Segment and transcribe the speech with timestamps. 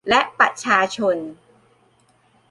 [0.09, 1.17] และประชาชน